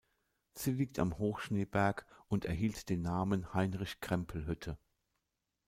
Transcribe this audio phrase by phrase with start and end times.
[0.55, 4.79] Sie liegt am Hochschneeberg und erhielt den Namen "Heinrich-Krempel-Hütte".